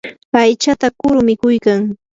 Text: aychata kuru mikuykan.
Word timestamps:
aychata 0.39 0.87
kuru 0.99 1.19
mikuykan. 1.27 1.81